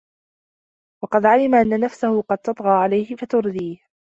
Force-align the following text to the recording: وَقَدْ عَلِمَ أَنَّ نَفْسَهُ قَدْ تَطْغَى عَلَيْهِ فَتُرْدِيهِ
وَقَدْ 1.03 1.25
عَلِمَ 1.25 1.55
أَنَّ 1.55 1.79
نَفْسَهُ 1.79 2.21
قَدْ 2.21 2.37
تَطْغَى 2.37 2.69
عَلَيْهِ 2.69 3.15
فَتُرْدِيهِ 3.15 3.77